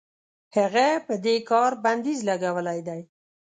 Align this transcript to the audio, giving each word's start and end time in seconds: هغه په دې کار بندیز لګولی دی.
هغه 0.57 0.87
په 1.07 1.13
دې 1.25 1.35
کار 1.49 1.71
بندیز 1.83 2.19
لګولی 2.29 2.79
دی. 2.87 3.01